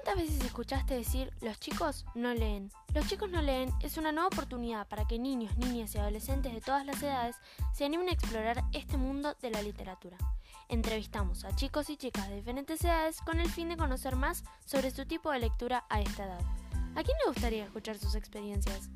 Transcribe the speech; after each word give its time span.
¿Cuántas 0.00 0.28
veces 0.28 0.44
escuchaste 0.44 0.94
decir 0.94 1.32
los 1.40 1.58
chicos 1.58 2.06
no 2.14 2.32
leen? 2.32 2.70
Los 2.94 3.08
chicos 3.08 3.28
no 3.30 3.42
leen 3.42 3.72
es 3.82 3.96
una 3.96 4.12
nueva 4.12 4.28
oportunidad 4.28 4.86
para 4.86 5.08
que 5.08 5.18
niños, 5.18 5.58
niñas 5.58 5.92
y 5.92 5.98
adolescentes 5.98 6.54
de 6.54 6.60
todas 6.60 6.86
las 6.86 7.02
edades 7.02 7.34
se 7.74 7.84
animen 7.84 8.08
a 8.08 8.12
explorar 8.12 8.62
este 8.72 8.96
mundo 8.96 9.34
de 9.42 9.50
la 9.50 9.60
literatura. 9.60 10.16
Entrevistamos 10.68 11.44
a 11.44 11.56
chicos 11.56 11.90
y 11.90 11.96
chicas 11.96 12.28
de 12.28 12.36
diferentes 12.36 12.84
edades 12.84 13.20
con 13.22 13.40
el 13.40 13.50
fin 13.50 13.70
de 13.70 13.76
conocer 13.76 14.14
más 14.14 14.44
sobre 14.64 14.92
su 14.92 15.04
tipo 15.04 15.32
de 15.32 15.40
lectura 15.40 15.84
a 15.88 16.00
esta 16.00 16.26
edad. 16.26 16.42
¿A 16.94 17.02
quién 17.02 17.16
le 17.24 17.32
gustaría 17.32 17.64
escuchar 17.64 17.98
sus 17.98 18.14
experiencias? 18.14 18.90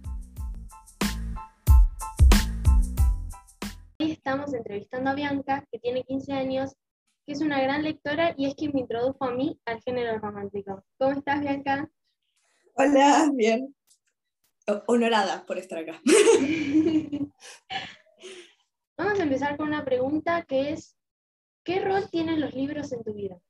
Hoy 3.98 4.12
estamos 4.12 4.54
entrevistando 4.54 5.10
a 5.10 5.14
Bianca, 5.14 5.64
que 5.72 5.80
tiene 5.80 6.04
15 6.04 6.32
años 6.32 6.76
que 7.24 7.32
es 7.32 7.40
una 7.40 7.60
gran 7.60 7.82
lectora 7.82 8.34
y 8.36 8.46
es 8.46 8.54
quien 8.54 8.72
me 8.74 8.80
introdujo 8.80 9.24
a 9.24 9.32
mí 9.32 9.58
al 9.64 9.80
género 9.82 10.18
romántico. 10.18 10.84
¿Cómo 10.98 11.12
estás, 11.12 11.40
Bianca? 11.40 11.88
Hola, 12.74 13.30
bien. 13.34 13.74
Honorada 14.86 15.44
por 15.46 15.58
estar 15.58 15.78
acá. 15.80 16.00
Vamos 18.96 19.18
a 19.18 19.22
empezar 19.22 19.56
con 19.56 19.68
una 19.68 19.84
pregunta 19.84 20.42
que 20.42 20.70
es, 20.70 20.96
¿qué 21.64 21.80
rol 21.80 22.08
tienen 22.10 22.40
los 22.40 22.54
libros 22.54 22.92
en 22.92 23.02
tu 23.02 23.12
vida? 23.14 23.40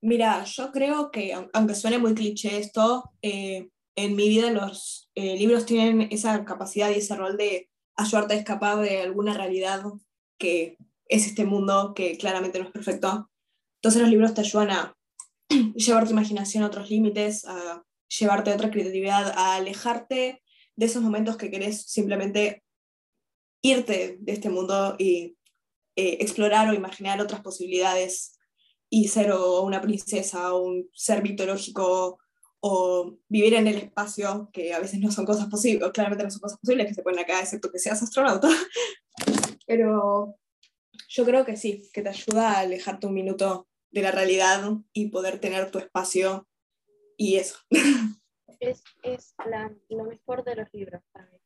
Mira, 0.00 0.44
yo 0.44 0.72
creo 0.72 1.10
que, 1.10 1.34
aunque 1.52 1.74
suene 1.74 1.98
muy 1.98 2.14
cliché 2.14 2.58
esto, 2.58 3.12
eh, 3.22 3.68
en 3.96 4.16
mi 4.16 4.28
vida 4.28 4.50
los 4.50 5.10
eh, 5.14 5.36
libros 5.36 5.66
tienen 5.66 6.08
esa 6.10 6.44
capacidad 6.44 6.90
y 6.90 6.94
ese 6.94 7.16
rol 7.16 7.36
de 7.36 7.68
ayudarte 7.96 8.34
a 8.34 8.38
escapar 8.38 8.78
de 8.78 9.02
alguna 9.02 9.34
realidad 9.34 9.82
que 10.38 10.78
es 11.10 11.26
este 11.26 11.44
mundo 11.44 11.92
que 11.94 12.16
claramente 12.16 12.58
no 12.58 12.66
es 12.66 12.70
perfecto. 12.70 13.30
Entonces 13.76 14.00
los 14.00 14.10
libros 14.10 14.32
te 14.32 14.40
ayudan 14.40 14.70
a 14.70 14.96
llevar 15.74 16.06
tu 16.06 16.12
imaginación 16.12 16.62
a 16.62 16.68
otros 16.68 16.88
límites, 16.88 17.44
a 17.44 17.82
llevarte 18.18 18.50
a 18.50 18.54
otra 18.54 18.70
creatividad, 18.70 19.32
a 19.36 19.56
alejarte 19.56 20.42
de 20.76 20.86
esos 20.86 21.02
momentos 21.02 21.36
que 21.36 21.50
querés 21.50 21.82
simplemente 21.82 22.62
irte 23.62 24.16
de 24.20 24.32
este 24.32 24.48
mundo 24.48 24.96
y 24.98 25.36
eh, 25.96 26.18
explorar 26.20 26.70
o 26.70 26.74
imaginar 26.74 27.20
otras 27.20 27.42
posibilidades 27.42 28.38
y 28.88 29.08
ser 29.08 29.32
o 29.32 29.62
una 29.62 29.82
princesa 29.82 30.54
o 30.54 30.62
un 30.62 30.88
ser 30.94 31.22
mitológico 31.22 32.18
o 32.60 33.16
vivir 33.28 33.54
en 33.54 33.66
el 33.66 33.76
espacio, 33.76 34.50
que 34.52 34.74
a 34.74 34.80
veces 34.80 35.00
no 35.00 35.10
son 35.10 35.24
cosas 35.24 35.48
posibles, 35.48 35.90
claramente 35.92 36.24
no 36.24 36.30
son 36.30 36.40
cosas 36.40 36.58
posibles 36.58 36.86
que 36.86 36.94
se 36.94 37.02
ponen 37.02 37.20
acá, 37.20 37.40
excepto 37.40 37.70
que 37.70 37.78
seas 37.78 38.02
astronauta. 38.02 38.48
Pero 39.66 40.39
yo 41.10 41.24
creo 41.24 41.44
que 41.44 41.56
sí, 41.56 41.90
que 41.92 42.02
te 42.02 42.08
ayuda 42.08 42.52
a 42.52 42.60
alejarte 42.60 43.08
un 43.08 43.14
minuto 43.14 43.68
de 43.90 44.02
la 44.02 44.12
realidad 44.12 44.72
y 44.92 45.08
poder 45.08 45.40
tener 45.40 45.70
tu 45.70 45.78
espacio 45.78 46.48
y 47.16 47.36
eso. 47.36 47.58
Es, 48.58 48.82
es 49.02 49.32
lo 49.88 50.04
mejor 50.04 50.44
de 50.44 50.54
los 50.54 50.68
libros 50.74 51.00
para 51.12 51.30
mí. 51.30 51.38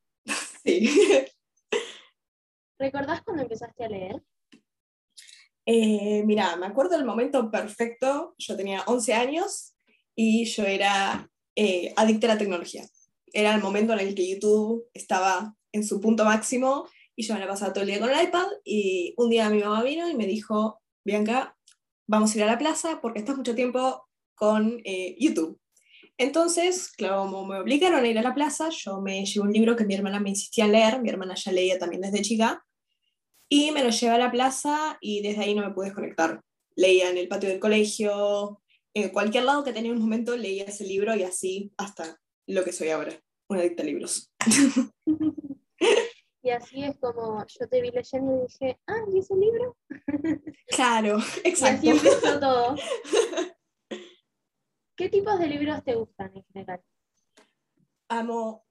Sí. 0.64 0.90
¿Recordás 2.80 3.22
cuando 3.22 3.44
empezaste 3.44 3.84
a 3.84 3.88
leer? 3.88 4.20
Eh, 5.64 6.24
mira, 6.24 6.56
me 6.56 6.66
acuerdo 6.66 6.96
del 6.96 7.04
momento 7.04 7.52
perfecto. 7.52 8.34
Yo 8.36 8.56
tenía 8.56 8.82
11 8.88 9.14
años 9.14 9.76
y 10.16 10.44
yo 10.46 10.64
era 10.64 11.30
eh, 11.54 11.94
adicta 11.96 12.26
a 12.26 12.34
la 12.34 12.38
tecnología. 12.38 12.84
Era 13.32 13.54
el 13.54 13.62
momento 13.62 13.92
en 13.92 14.00
el 14.00 14.14
que 14.16 14.28
YouTube 14.28 14.90
estaba 14.92 15.54
en 15.70 15.84
su 15.84 16.00
punto 16.00 16.24
máximo 16.24 16.88
y 17.16 17.24
yo 17.24 17.34
me 17.34 17.40
la 17.40 17.48
pasaba 17.48 17.72
todo 17.72 17.82
el 17.82 17.90
día 17.90 18.00
con 18.00 18.10
el 18.10 18.24
iPad 18.24 18.46
y 18.64 19.14
un 19.16 19.30
día 19.30 19.50
mi 19.50 19.60
mamá 19.60 19.82
vino 19.82 20.08
y 20.08 20.14
me 20.14 20.26
dijo, 20.26 20.80
Bianca, 21.04 21.56
vamos 22.06 22.34
a 22.34 22.38
ir 22.38 22.44
a 22.44 22.46
la 22.46 22.58
plaza 22.58 23.00
porque 23.00 23.20
estás 23.20 23.36
mucho 23.36 23.54
tiempo 23.54 24.08
con 24.34 24.80
eh, 24.84 25.16
YouTube. 25.18 25.60
Entonces, 26.16 26.92
claro, 26.92 27.22
como 27.22 27.46
me 27.46 27.58
obligaron 27.58 28.04
a 28.04 28.08
ir 28.08 28.18
a 28.18 28.22
la 28.22 28.34
plaza, 28.34 28.68
yo 28.70 29.00
me 29.00 29.24
llevé 29.24 29.46
un 29.46 29.52
libro 29.52 29.74
que 29.74 29.84
mi 29.84 29.94
hermana 29.94 30.20
me 30.20 30.30
insistía 30.30 30.66
en 30.66 30.72
leer, 30.72 31.00
mi 31.00 31.08
hermana 31.08 31.34
ya 31.34 31.50
leía 31.50 31.78
también 31.78 32.02
desde 32.02 32.22
chica, 32.22 32.64
y 33.48 33.72
me 33.72 33.82
lo 33.82 33.90
llevé 33.90 34.14
a 34.14 34.18
la 34.18 34.30
plaza 34.30 34.96
y 35.00 35.22
desde 35.22 35.42
ahí 35.42 35.54
no 35.54 35.66
me 35.66 35.74
pude 35.74 35.86
desconectar. 35.86 36.40
Leía 36.76 37.10
en 37.10 37.18
el 37.18 37.28
patio 37.28 37.48
del 37.48 37.58
colegio, 37.58 38.62
en 38.94 39.08
cualquier 39.10 39.44
lado 39.44 39.64
que 39.64 39.72
tenía 39.72 39.92
un 39.92 40.00
momento 40.00 40.36
leía 40.36 40.64
ese 40.64 40.84
libro 40.84 41.14
y 41.16 41.24
así 41.24 41.72
hasta 41.76 42.20
lo 42.46 42.64
que 42.64 42.72
soy 42.72 42.90
ahora, 42.90 43.20
una 43.48 43.60
adicta 43.60 43.82
a 43.82 43.86
libros. 43.86 44.32
Y 46.44 46.50
así 46.50 46.84
es 46.84 46.98
como 46.98 47.42
yo 47.46 47.68
te 47.70 47.80
vi 47.80 47.90
leyendo 47.90 48.36
y 48.36 48.42
dije, 48.42 48.78
ah, 48.86 49.02
¿y 49.10 49.18
ese 49.18 49.34
libro? 49.34 49.76
Claro, 50.68 51.18
exacto. 51.42 51.86
Y 51.86 51.88
así 51.88 52.06
empezó 52.06 52.38
todo. 52.38 52.76
¿Qué 54.96 55.08
tipos 55.08 55.38
de 55.38 55.46
libros 55.46 55.82
te 55.82 55.94
gustan 55.94 56.32
en 56.36 56.44
general? 56.52 56.82
Amo 58.08 58.66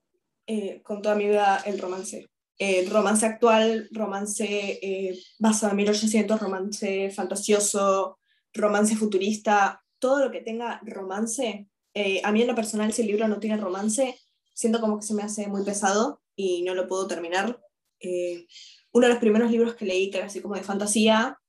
eh, 0.46 0.84
con 0.84 1.02
toda 1.02 1.16
mi 1.16 1.26
vida 1.26 1.64
el 1.66 1.80
romance. 1.80 2.30
El 2.60 2.92
romance 2.92 3.26
actual, 3.26 3.90
romance 3.92 4.46
eh, 4.46 5.18
basado 5.40 5.72
en 5.72 5.78
1800, 5.78 6.40
romance 6.40 7.10
fantasioso, 7.10 8.20
romance 8.54 8.96
futurista, 8.96 9.84
todo 9.98 10.20
lo 10.24 10.32
que 10.32 10.42
tenga 10.42 10.80
romance. 10.86 11.68
Eh, 11.96 12.22
a 12.24 12.32
mí 12.32 12.44
en 12.44 12.48
lo 12.50 12.56
personal, 12.56 12.94
si 12.94 13.02
el 13.02 13.08
libro 13.08 13.28
no 13.28 13.40
tiene 13.40 13.58
romance, 13.58 14.16
siento 14.54 14.80
como 14.80 15.00
que 15.00 15.08
se 15.08 15.16
me 15.16 15.24
hace 15.24 15.48
muy 15.48 15.64
pesado 15.66 16.23
y 16.36 16.64
no 16.64 16.74
lo 16.74 16.88
puedo 16.88 17.08
terminar. 17.08 17.60
Eh, 18.00 18.48
uno 18.92 19.08
de 19.08 19.14
los 19.14 19.22
primeros 19.22 19.50
libros 19.50 19.76
que 19.76 19.86
leí, 19.86 20.12
que 20.12 20.18
era 20.18 20.28
así 20.28 20.42
como 20.42 20.56
de 20.56 20.64
fantasía, 20.64 21.40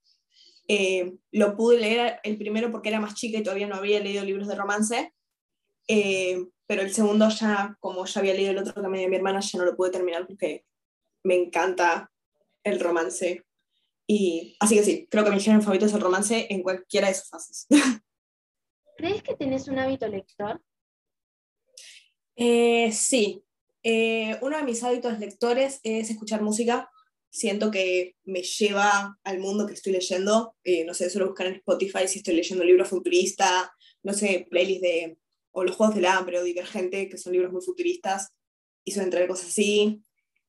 eh, 0.69 1.15
lo 1.33 1.57
pude 1.57 1.79
leer 1.79 2.21
el 2.23 2.39
primero 2.39 2.71
porque 2.71 2.89
era 2.89 3.01
más 3.01 3.15
chica 3.15 3.39
y 3.39 3.43
todavía 3.43 3.67
no 3.67 3.77
había 3.77 4.01
leído 4.01 4.25
libros 4.25 4.49
de 4.49 4.55
romance, 4.55 5.13
eh, 5.89 6.47
pero 6.67 6.83
el 6.83 6.95
segundo 6.95 7.29
ya, 7.29 7.77
como 7.81 8.07
ya 8.07 8.21
había 8.21 8.35
leído 8.35 8.53
el 8.53 8.59
otro 8.59 8.73
también 8.73 9.05
de 9.05 9.11
mi 9.11 9.17
hermana, 9.17 9.41
ya 9.41 9.59
no 9.59 9.67
lo 9.67 9.77
pude 9.77 9.91
terminar 9.91 10.27
porque 10.27 10.65
me 11.23 11.35
encanta 11.35 12.11
el 12.63 12.81
romance. 12.81 13.45
Y 14.07 14.57
así 14.61 14.77
que 14.77 14.85
sí, 14.85 15.09
creo 15.11 15.25
que 15.25 15.31
mi 15.31 15.41
género 15.41 15.63
favorito 15.63 15.87
es 15.87 15.93
el 15.93 16.01
romance 16.01 16.47
en 16.49 16.63
cualquiera 16.63 17.09
de 17.09 17.15
sus 17.15 17.29
fases. 17.29 17.67
¿Crees 18.97 19.23
que 19.23 19.35
tenés 19.35 19.69
un 19.69 19.79
hábito 19.79 20.07
lector? 20.07 20.63
sí, 22.37 23.45
eh, 23.87 24.39
uno 24.41 24.57
de 24.57 24.63
mis 24.63 24.83
hábitos 24.83 25.19
lectores 25.19 25.81
es 25.83 26.09
escuchar 26.09 26.41
música. 26.41 26.91
Siento 27.31 27.71
que 27.71 28.17
me 28.25 28.43
lleva 28.43 29.19
al 29.23 29.39
mundo 29.41 29.67
que 29.67 29.75
estoy 29.75 29.93
leyendo. 29.93 30.57
Eh, 30.65 30.85
no 30.87 30.95
sé, 30.95 31.11
suelo 31.11 31.27
buscar 31.27 31.49
en 31.49 31.57
Spotify 31.57 32.09
si 32.09 32.19
estoy 32.19 32.35
leyendo 32.35 32.63
un 32.63 32.69
libro 32.69 32.87
futurista, 32.87 33.71
no 34.03 34.15
sé, 34.15 34.47
playlist 34.49 34.81
de, 34.81 35.19
o 35.53 35.65
los 35.65 35.77
Juegos 35.77 35.95
del 35.95 36.07
Hambre 36.07 36.39
o 36.39 36.43
Divergente, 36.43 37.11
que 37.11 37.19
son 37.19 37.35
libros 37.35 37.53
muy 37.53 37.61
futuristas, 37.61 38.33
y 38.85 38.93
suelen 38.93 39.11
traer 39.11 39.29
cosas 39.29 39.49
así. 39.49 40.01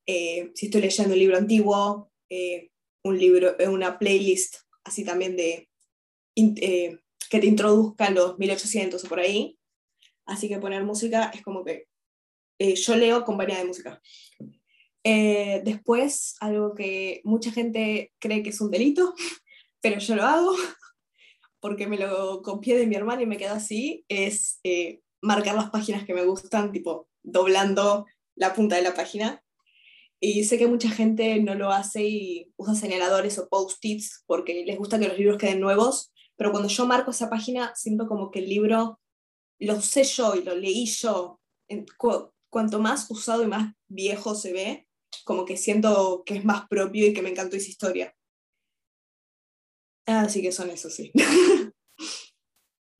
Eh, 0.05 0.51
si 0.55 0.67
estoy 0.67 0.81
leyendo 0.81 1.13
un 1.13 1.19
libro 1.19 1.37
antiguo, 1.37 2.11
un 3.03 3.19
libro, 3.19 3.55
una 3.69 3.99
playlist 3.99 4.55
así 4.83 5.03
también 5.03 5.35
de 5.35 5.69
que 6.35 7.39
te 7.39 7.45
introduzca 7.45 8.09
los 8.11 8.37
1800 8.37 9.03
o 9.03 9.07
por 9.09 9.19
ahí. 9.19 9.57
Así 10.25 10.47
que 10.47 10.59
poner 10.59 10.83
música 10.83 11.31
es 11.33 11.41
como 11.41 11.63
que 11.65 11.87
eh, 12.59 12.75
yo 12.75 12.95
leo 12.95 13.23
con 13.25 13.37
variedad 13.37 13.61
de 13.61 13.67
música. 13.67 14.01
Eh, 15.03 15.61
después, 15.63 16.35
algo 16.39 16.73
que 16.73 17.21
mucha 17.23 17.51
gente 17.51 18.11
cree 18.19 18.41
que 18.41 18.49
es 18.49 18.61
un 18.61 18.71
delito, 18.71 19.13
pero 19.81 19.99
yo 19.99 20.15
lo 20.15 20.23
hago 20.23 20.51
porque 21.59 21.87
me 21.87 21.97
lo 21.97 22.41
copié 22.41 22.77
de 22.77 22.87
mi 22.87 22.95
hermana 22.95 23.21
y 23.21 23.27
me 23.27 23.37
queda 23.37 23.53
así, 23.53 24.05
es 24.07 24.59
eh, 24.63 25.01
marcar 25.21 25.55
las 25.55 25.69
páginas 25.69 26.05
que 26.05 26.13
me 26.13 26.25
gustan, 26.25 26.71
tipo 26.71 27.07
doblando 27.23 28.05
la 28.35 28.53
punta 28.53 28.75
de 28.75 28.83
la 28.83 28.93
página. 28.93 29.41
Y 30.19 30.43
sé 30.45 30.57
que 30.57 30.67
mucha 30.67 30.89
gente 30.89 31.39
no 31.41 31.55
lo 31.55 31.71
hace 31.71 32.03
y 32.03 32.51
usa 32.55 32.73
señaladores 32.73 33.37
o 33.37 33.47
post-its 33.47 34.23
porque 34.25 34.63
les 34.65 34.77
gusta 34.77 34.97
que 34.97 35.07
los 35.07 35.17
libros 35.17 35.37
queden 35.37 35.59
nuevos, 35.59 36.13
pero 36.35 36.51
cuando 36.51 36.69
yo 36.69 36.85
marco 36.87 37.11
esa 37.11 37.29
página 37.29 37.73
siento 37.75 38.07
como 38.07 38.31
que 38.31 38.39
el 38.39 38.49
libro 38.49 38.99
lo 39.59 39.81
sé 39.81 40.03
yo 40.03 40.35
y 40.35 40.43
lo 40.43 40.55
leí 40.55 40.85
yo 40.85 41.39
cuanto 42.55 42.79
más 42.79 43.11
usado 43.11 43.43
y 43.43 43.47
más 43.47 43.73
viejo 43.89 44.33
se 44.33 44.53
ve, 44.53 44.87
como 45.25 45.43
que 45.43 45.57
siento 45.57 46.23
que 46.25 46.35
es 46.35 46.45
más 46.45 46.69
propio 46.69 47.05
y 47.05 47.13
que 47.13 47.21
me 47.21 47.31
encantó 47.31 47.57
esa 47.57 47.67
historia. 47.67 48.15
Así 50.05 50.41
que 50.41 50.53
son 50.53 50.69
eso, 50.69 50.89
sí. 50.89 51.11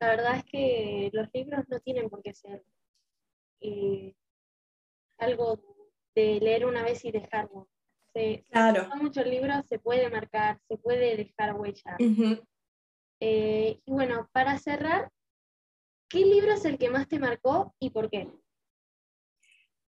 La 0.01 0.09
verdad 0.09 0.39
es 0.39 0.43
que 0.43 1.09
los 1.13 1.29
libros 1.33 1.63
no 1.69 1.79
tienen 1.79 2.09
por 2.09 2.21
qué 2.21 2.33
ser 2.33 2.65
eh, 3.61 4.13
algo 5.19 5.57
de 6.15 6.41
leer 6.41 6.65
una 6.65 6.83
vez 6.83 7.05
y 7.05 7.13
dejarlo. 7.13 7.69
Se, 8.11 8.43
claro. 8.49 8.89
Son 8.89 9.03
muchos 9.03 9.25
libros, 9.25 9.65
se 9.67 9.79
puede 9.79 10.09
marcar, 10.09 10.59
se 10.67 10.75
puede 10.75 11.15
dejar 11.15 11.55
huella. 11.55 11.95
Eh, 13.21 13.79
y 13.85 13.91
bueno, 13.93 14.29
para 14.33 14.59
cerrar, 14.59 15.09
¿qué 16.09 16.25
libro 16.25 16.51
es 16.51 16.65
el 16.65 16.77
que 16.77 16.89
más 16.89 17.07
te 17.07 17.19
marcó 17.19 17.73
y 17.79 17.91
por 17.91 18.09
qué? 18.09 18.29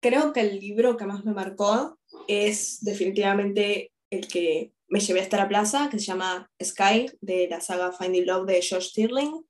Creo 0.03 0.33
que 0.33 0.41
el 0.41 0.59
libro 0.59 0.97
que 0.97 1.07
más 1.07 1.25
me 1.25 1.33
marcó 1.33 1.99
es 2.29 2.85
definitivamente 2.85 3.93
el 4.11 4.27
que 4.27 4.73
me 4.89 5.01
llevé 5.01 5.21
a 5.21 5.23
estar 5.23 5.41
a 5.41 5.49
plaza, 5.49 5.89
que 5.89 5.99
se 5.99 6.07
llama 6.07 6.51
Sky, 6.63 7.07
de 7.21 7.49
la 7.49 7.61
saga 7.61 7.93
Finding 7.93 8.27
Love 8.27 8.47
de 8.47 8.61
George 8.61 8.89
Stirling. 8.89 9.47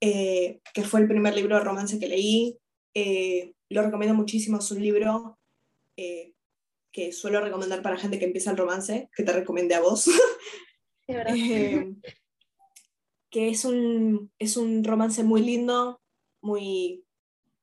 eh, 0.00 0.60
que 0.74 0.82
fue 0.82 1.00
el 1.00 1.08
primer 1.08 1.34
libro 1.34 1.56
de 1.56 1.64
romance 1.64 1.98
que 1.98 2.08
leí. 2.08 2.58
Eh, 2.94 3.54
lo 3.70 3.82
recomiendo 3.82 4.14
muchísimo, 4.14 4.58
es 4.58 4.70
un 4.70 4.82
libro 4.82 5.38
eh, 5.96 6.34
que 6.92 7.12
suelo 7.12 7.40
recomendar 7.40 7.82
para 7.82 7.96
gente 7.96 8.18
que 8.18 8.26
empieza 8.26 8.50
el 8.50 8.56
romance, 8.56 9.08
que 9.16 9.22
te 9.22 9.32
recomendé 9.32 9.74
a 9.74 9.80
vos. 9.80 10.08
que 13.30 13.48
es 13.48 13.64
un, 13.64 14.30
es 14.38 14.56
un 14.56 14.84
romance 14.84 15.24
muy 15.24 15.42
lindo, 15.42 16.00
muy, 16.40 17.04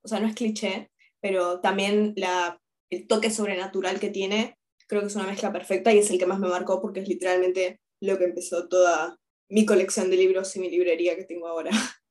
o 0.04 0.08
sea, 0.08 0.20
no 0.20 0.28
es 0.28 0.36
cliché, 0.36 0.91
pero 1.22 1.62
también 1.62 2.14
la, 2.18 2.60
el 2.90 3.08
toque 3.08 3.32
sobrenatural 3.32 4.00
que 4.00 4.10
tiene, 4.10 4.58
creo 4.88 5.02
que 5.02 5.08
es 5.08 5.16
una 5.16 5.28
mezcla 5.28 5.54
perfecta 5.54 5.94
y 5.94 6.00
es 6.00 6.12
el 6.12 6.20
que 6.20 6.26
más 6.26 6.40
me 6.40 6.50
marcó 6.50 6.82
porque 6.82 7.00
es 7.00 7.08
literalmente 7.08 7.80
lo 8.02 8.18
que 8.18 8.26
empezó 8.26 8.68
toda 8.68 9.18
mi 9.50 9.66
colección 9.66 10.10
de 10.10 10.18
libros 10.18 10.56
y 10.56 10.60
mi 10.60 10.70
librería 10.70 11.16
que 11.16 11.26
tengo 11.26 11.48
ahora. 11.48 11.72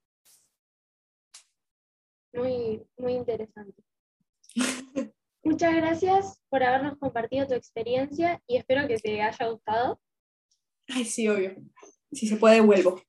Muy, 2.33 2.81
muy 2.97 3.15
interesante. 3.15 3.83
Muchas 5.43 5.75
gracias 5.75 6.41
por 6.49 6.63
habernos 6.63 6.97
compartido 6.99 7.47
tu 7.49 7.55
experiencia 7.55 8.41
y 8.47 8.57
espero 8.57 8.87
que 8.87 8.99
te 8.99 9.21
haya 9.21 9.49
gustado. 9.49 10.01
Ay, 10.89 11.05
sí, 11.05 11.29
obvio. 11.29 11.57
Si 12.13 12.29
se 12.29 12.37
puede, 12.37 12.61
vuelvo. 12.61 13.03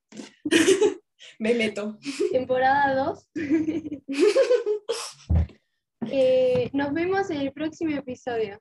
Me 1.40 1.54
meto. 1.54 2.00
Temporada 2.32 2.96
2. 3.06 3.30
Eh, 6.08 6.70
nos 6.74 6.94
vemos 6.94 7.30
en 7.30 7.42
el 7.42 7.52
próximo 7.54 7.96
episodio. 7.96 8.60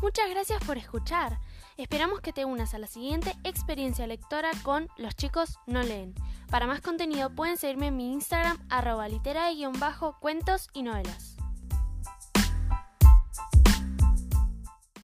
Muchas 0.00 0.30
gracias 0.30 0.62
por 0.64 0.78
escuchar. 0.78 1.38
Esperamos 1.76 2.20
que 2.20 2.32
te 2.32 2.44
unas 2.44 2.74
a 2.74 2.78
la 2.78 2.86
siguiente 2.86 3.34
experiencia 3.44 4.06
lectora 4.06 4.50
con 4.62 4.88
Los 4.96 5.16
chicos 5.16 5.58
no 5.66 5.82
leen. 5.82 6.14
Para 6.50 6.66
más 6.66 6.80
contenido 6.80 7.34
pueden 7.34 7.56
seguirme 7.56 7.88
en 7.88 7.96
mi 7.96 8.12
Instagram 8.12 8.58
arroba 8.70 9.08
litera-cuentos 9.08 10.68
y 10.72 10.82
novelas. 10.82 11.35